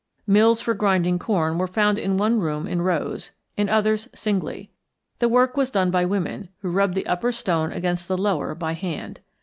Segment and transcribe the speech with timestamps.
[0.25, 4.71] Mills for grinding corn were found in one room in rows; in others, singly.
[5.19, 8.71] The work was done by women, who rubbed the upper stone against the lower by
[8.73, 9.19] hand.